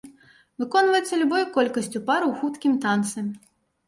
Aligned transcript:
Выконваецца 0.61 1.19
любой 1.21 1.43
колькасцю 1.57 2.01
пар 2.07 2.25
у 2.29 2.31
хуткім 2.39 2.73
танцы. 2.87 3.25